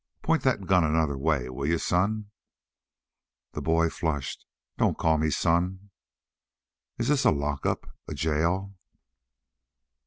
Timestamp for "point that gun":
0.23-0.83